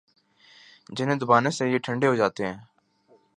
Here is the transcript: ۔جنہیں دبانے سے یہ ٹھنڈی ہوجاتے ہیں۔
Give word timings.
۔جنہیں 0.95 1.19
دبانے 1.19 1.51
سے 1.51 1.63
یہ 1.69 1.77
ٹھنڈی 1.77 2.07
ہوجاتے 2.07 2.45
ہیں۔ 2.47 2.57